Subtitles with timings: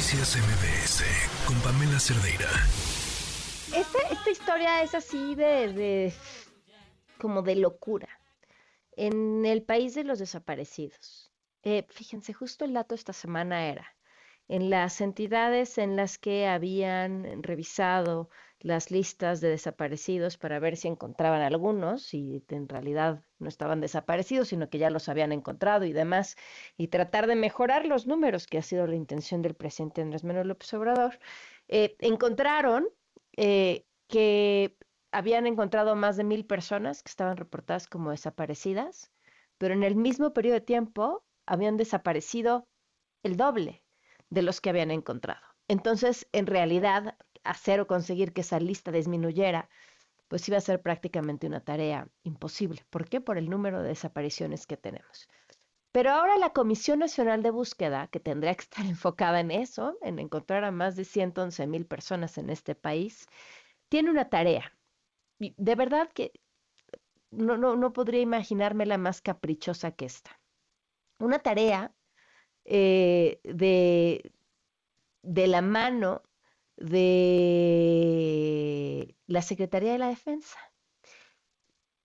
[0.00, 1.04] Noticias MBS
[1.46, 2.48] con Pamela Cerdeira.
[3.76, 6.10] Esta, historia es así de,
[7.18, 8.08] como de locura.
[8.92, 11.30] En el país de los desaparecidos.
[11.64, 13.94] Eh, fíjense, justo el dato esta semana era
[14.48, 18.30] en las entidades en las que habían revisado
[18.60, 24.48] las listas de desaparecidos para ver si encontraban algunos y en realidad no estaban desaparecidos,
[24.48, 26.36] sino que ya los habían encontrado y demás,
[26.76, 30.48] y tratar de mejorar los números, que ha sido la intención del presidente Andrés Manuel
[30.48, 31.18] López Obrador,
[31.68, 32.88] eh, encontraron
[33.36, 34.76] eh, que
[35.12, 39.10] habían encontrado más de mil personas que estaban reportadas como desaparecidas,
[39.58, 42.68] pero en el mismo periodo de tiempo habían desaparecido
[43.22, 43.82] el doble
[44.28, 45.40] de los que habían encontrado.
[45.68, 49.68] Entonces, en realidad, hacer o conseguir que esa lista disminuyera,
[50.28, 52.84] pues iba a ser prácticamente una tarea imposible.
[52.90, 53.20] ¿Por qué?
[53.20, 55.28] Por el número de desapariciones que tenemos.
[55.92, 60.18] Pero ahora la Comisión Nacional de Búsqueda, que tendría que estar enfocada en eso, en
[60.18, 63.26] encontrar a más de 111 mil personas en este país,
[63.88, 64.72] tiene una tarea.
[65.38, 66.32] De verdad que
[67.30, 70.40] no, no, no podría imaginarme la más caprichosa que esta.
[71.18, 71.92] Una tarea
[72.64, 74.32] eh, de,
[75.22, 76.22] de la mano
[76.80, 78.00] de
[79.26, 80.58] la Secretaría de la Defensa.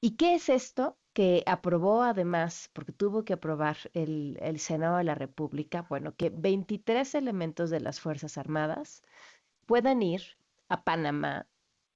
[0.00, 0.98] ¿Y qué es esto?
[1.12, 6.30] que aprobó además, porque tuvo que aprobar el, el, Senado de la República, bueno, que
[6.30, 9.02] 23 elementos de las Fuerzas Armadas
[9.66, 10.22] puedan ir
[10.68, 11.46] a Panamá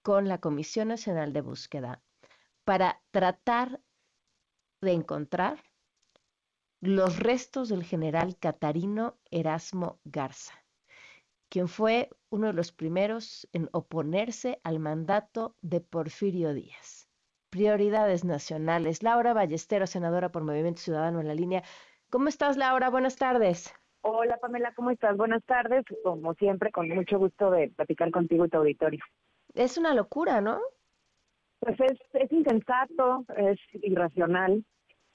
[0.03, 2.03] con la Comisión Nacional de Búsqueda
[2.65, 3.81] para tratar
[4.83, 5.59] de encontrar
[6.81, 10.66] los restos del general Catarino Erasmo Garza
[11.48, 17.08] quien fue uno de los primeros en oponerse al mandato de Porfirio Díaz.
[17.50, 19.02] Prioridades nacionales.
[19.02, 21.62] Laura Ballesteros, senadora por Movimiento Ciudadano en la línea.
[22.11, 22.91] ¿Cómo estás, Laura?
[22.91, 23.72] Buenas tardes.
[24.02, 25.17] Hola, Pamela, ¿cómo estás?
[25.17, 25.84] Buenas tardes.
[26.05, 29.05] Como siempre, con mucho gusto de platicar contigo y tu auditorio.
[29.55, 30.61] Es una locura, ¿no?
[31.61, 34.64] Pues es, es insensato, es irracional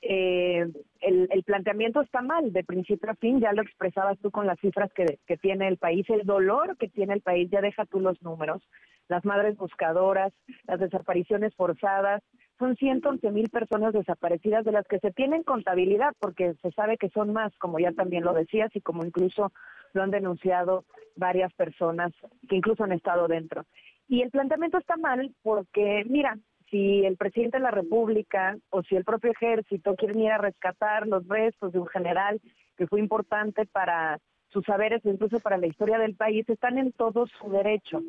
[0.01, 0.67] eh,
[1.01, 4.59] el, el, planteamiento está mal de principio a fin, ya lo expresabas tú con las
[4.59, 7.99] cifras que, que, tiene el país, el dolor que tiene el país, ya deja tú
[7.99, 8.63] los números,
[9.07, 10.33] las madres buscadoras,
[10.65, 12.23] las desapariciones forzadas,
[12.57, 17.09] son 111 mil personas desaparecidas de las que se tienen contabilidad, porque se sabe que
[17.09, 19.51] son más, como ya también lo decías y como incluso
[19.93, 20.85] lo han denunciado
[21.15, 22.11] varias personas
[22.47, 23.65] que incluso han estado dentro.
[24.07, 26.37] Y el planteamiento está mal porque, mira,
[26.71, 31.05] si el presidente de la República o si el propio ejército quieren ir a rescatar
[31.05, 32.41] los restos de un general
[32.77, 34.17] que fue importante para
[34.49, 38.01] sus saberes, incluso para la historia del país, están en todo su derecho.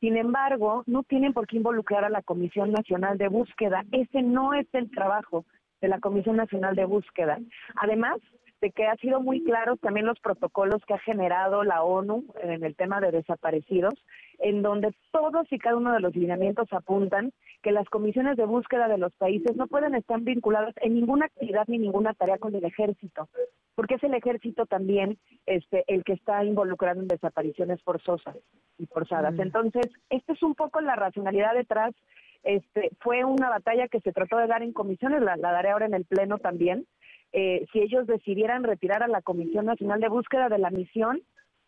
[0.00, 3.84] Sin embargo, no tienen por qué involucrar a la Comisión Nacional de Búsqueda.
[3.90, 5.44] Ese no es el trabajo
[5.80, 7.38] de la Comisión Nacional de Búsqueda.
[7.76, 8.18] Además,
[8.60, 12.62] de que ha sido muy claro también los protocolos que ha generado la ONU en
[12.62, 13.94] el tema de desaparecidos,
[14.38, 17.32] en donde todos y cada uno de los lineamientos apuntan
[17.62, 21.64] que las comisiones de búsqueda de los países no pueden estar vinculadas en ninguna actividad
[21.68, 23.28] ni ninguna tarea con el ejército,
[23.74, 28.36] porque es el ejército también este el que está involucrado en desapariciones forzosas
[28.78, 29.34] y forzadas.
[29.34, 29.40] Mm.
[29.40, 31.94] Entonces, esta es un poco la racionalidad detrás.
[32.42, 35.92] Este fue una batalla que se trató de dar en comisiones, la daré ahora en
[35.92, 36.86] el pleno también
[37.32, 41.22] eh, si ellos decidieran retirar a la Comisión Nacional de Búsqueda de la misión,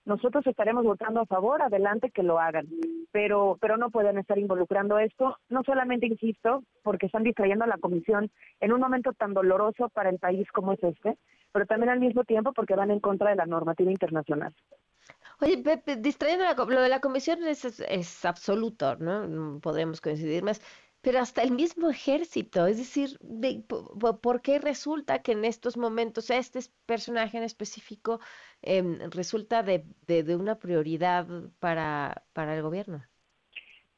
[0.05, 2.67] nosotros estaremos votando a favor, adelante que lo hagan,
[3.13, 7.79] pero pero no pueden estar involucrando esto, no solamente insisto, porque están distrayendo a la
[7.79, 8.31] comisión
[8.61, 11.17] en un momento tan doloroso para el país como es este,
[11.53, 14.53] pero también al mismo tiempo porque van en contra de la normativa internacional.
[15.41, 19.59] Oye, Pepe, distrayendo lo de la comisión es, es, absoluto, ¿no?
[19.61, 20.61] Podemos coincidir más
[21.03, 23.19] pero hasta el mismo ejército, es decir,
[24.23, 28.21] ¿por qué resulta que en estos momentos este personaje en específico
[28.63, 31.27] em, resulta de, de, una prioridad
[31.59, 33.03] para, para el gobierno?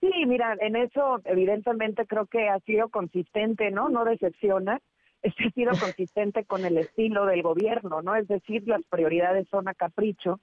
[0.00, 3.90] Sí, mira, en eso evidentemente creo que ha sido consistente, ¿no?
[3.90, 4.80] No decepciona,
[5.24, 8.16] ha sido consistente con el estilo del gobierno, ¿no?
[8.16, 10.40] Es decir, las prioridades son a capricho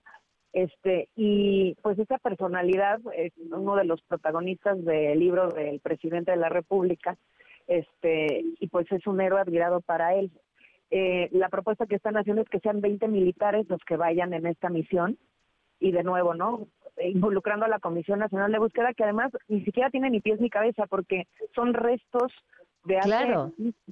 [0.54, 6.38] este, y pues esa personalidad es uno de los protagonistas del libro del presidente de
[6.38, 7.18] la República,
[7.68, 10.32] este, y pues es un héroe admirado para él.
[10.90, 14.46] Eh, la propuesta que están haciendo es que sean 20 militares los que vayan en
[14.46, 15.18] esta misión,
[15.80, 16.68] y de nuevo, ¿no?
[17.02, 20.50] Involucrando a la Comisión Nacional de Búsqueda, que además ni siquiera tiene ni pies ni
[20.50, 22.32] cabeza, porque son restos
[22.84, 23.36] de hace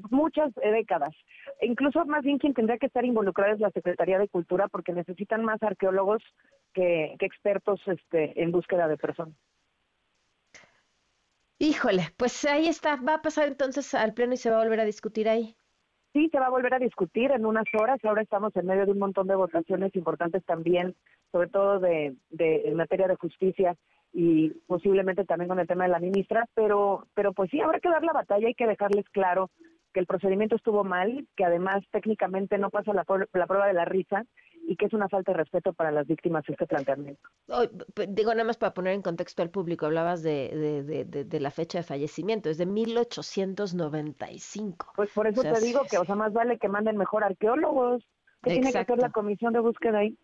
[0.09, 1.15] muchas décadas.
[1.61, 5.43] Incluso más bien quien tendría que estar involucrado es la Secretaría de Cultura porque necesitan
[5.43, 6.23] más arqueólogos
[6.73, 9.35] que, expertos este, en búsqueda de personas.
[11.59, 14.79] Híjole, pues ahí está, va a pasar entonces al pleno y se va a volver
[14.79, 15.55] a discutir ahí.
[16.13, 17.99] Sí, se va a volver a discutir en unas horas.
[18.03, 20.95] Ahora estamos en medio de un montón de votaciones importantes también,
[21.31, 23.75] sobre todo de, de en materia de justicia
[24.11, 27.89] y posiblemente también con el tema de la ministra, pero, pero pues sí, habrá que
[27.89, 29.51] dar la batalla, hay que dejarles claro
[29.93, 33.85] que el procedimiento estuvo mal, que además técnicamente no pasa la, la prueba de la
[33.85, 34.23] risa
[34.67, 37.27] y que es una falta de respeto para las víctimas este planteamiento.
[38.07, 41.49] digo nada más para poner en contexto al público, hablabas de, de, de, de la
[41.49, 44.93] fecha de fallecimiento, es de 1895.
[44.95, 48.07] Pues por eso te digo que, o sea, más vale que manden mejor arqueólogos.
[48.43, 50.17] ¿Qué tiene que hacer la comisión de búsqueda ahí?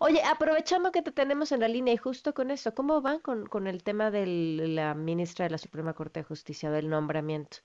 [0.00, 3.46] Oye, aprovechando que te tenemos en la línea y justo con eso, ¿cómo van con,
[3.46, 7.58] con el tema de la ministra de la Suprema Corte de Justicia, del nombramiento?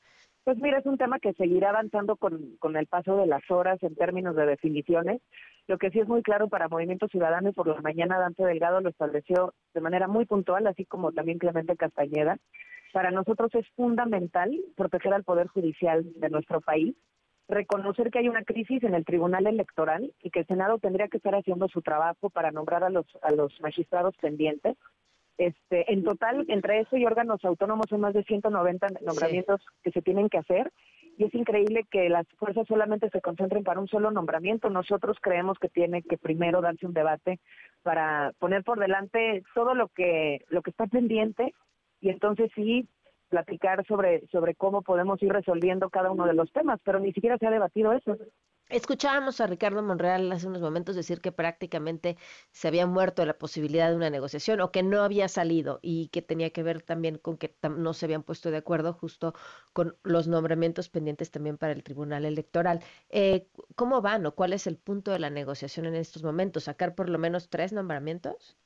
[0.44, 3.82] Pues mira, es un tema que seguirá avanzando con, con el paso de las horas
[3.82, 5.22] en términos de definiciones.
[5.68, 8.82] Lo que sí es muy claro para Movimiento Ciudadano y por la mañana Dante Delgado
[8.82, 12.38] lo estableció de manera muy puntual, así como también Clemente Castañeda.
[12.92, 16.94] Para nosotros es fundamental proteger al Poder Judicial de nuestro país,
[17.48, 21.18] reconocer que hay una crisis en el Tribunal Electoral y que el Senado tendría que
[21.18, 24.78] estar haciendo su trabajo para nombrar a los, a los magistrados pendientes.
[25.38, 30.02] Este, en total, entre eso y órganos autónomos son más de 190 nombramientos que se
[30.02, 30.72] tienen que hacer.
[31.18, 34.70] Y es increíble que las fuerzas solamente se concentren para un solo nombramiento.
[34.70, 37.40] Nosotros creemos que tiene que primero darse un debate
[37.84, 41.54] para poner por delante todo lo que lo que está pendiente.
[42.02, 42.88] Y entonces sí
[43.34, 47.40] platicar sobre sobre cómo podemos ir resolviendo cada uno de los temas, pero ni siquiera
[47.40, 48.16] se ha debatido eso.
[48.70, 52.16] Escuchábamos a Ricardo Monreal hace unos momentos decir que prácticamente
[52.52, 56.22] se había muerto la posibilidad de una negociación o que no había salido y que
[56.22, 59.34] tenía que ver también con que no se habían puesto de acuerdo justo
[59.74, 62.82] con los nombramientos pendientes también para el Tribunal Electoral.
[63.10, 66.66] Eh, ¿Cómo van o cuál es el punto de la negociación en estos momentos?
[66.66, 68.58] ¿Sacar por lo menos tres nombramientos?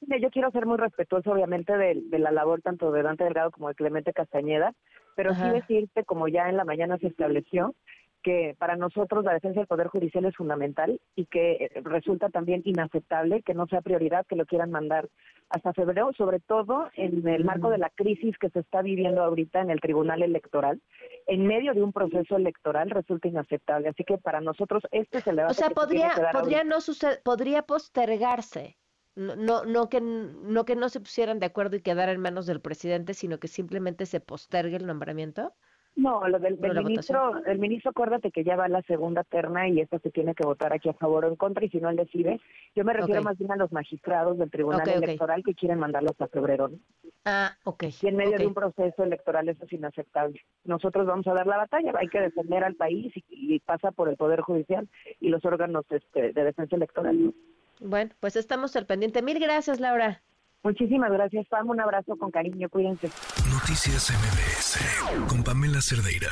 [0.00, 3.74] Yo quiero ser muy respetuoso, obviamente, de, la labor tanto de Dante Delgado como de
[3.74, 4.72] Clemente Castañeda,
[5.14, 7.74] pero sí decirte, como ya en la mañana se estableció,
[8.22, 12.62] que para nosotros la defensa del Poder Judicial es fundamental y que eh, resulta también
[12.64, 15.08] inaceptable que no sea prioridad que lo quieran mandar
[15.48, 19.60] hasta febrero, sobre todo en el marco de la crisis que se está viviendo ahorita
[19.60, 20.80] en el Tribunal Electoral.
[21.26, 23.88] En medio de un proceso electoral resulta inaceptable.
[23.88, 25.52] Así que para nosotros este es el debate.
[25.52, 28.76] O sea, podría, podría, no suceder, podría postergarse.
[29.16, 32.60] No, no, que, no que no se pusieran de acuerdo y quedara en manos del
[32.60, 35.52] presidente, sino que simplemente se postergue el nombramiento.
[35.96, 39.98] No, lo del, ministro, el ministro, acuérdate que ya va la segunda terna y esto
[39.98, 42.40] se tiene que votar aquí a favor o en contra y si no él decide.
[42.74, 46.28] Yo me refiero más bien a los magistrados del Tribunal Electoral que quieren mandarlos a
[46.28, 46.70] febrero.
[47.24, 47.84] Ah, ok.
[48.00, 50.40] Y en medio de un proceso electoral eso es inaceptable.
[50.64, 54.16] Nosotros vamos a dar la batalla, hay que defender al país y, pasa por el
[54.16, 57.34] Poder Judicial y los órganos este, de defensa electoral.
[57.80, 59.22] Bueno, pues estamos al pendiente.
[59.22, 60.22] Mil gracias, Laura.
[60.62, 61.68] Muchísimas gracias, Pam.
[61.70, 62.68] Un abrazo con cariño.
[62.68, 63.10] Cuídense.
[63.50, 66.30] Noticias MBS con Pamela Cerdeira.